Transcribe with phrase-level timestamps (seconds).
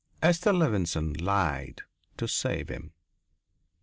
[0.23, 1.83] Esther Levenson lied
[2.17, 2.91] to save him.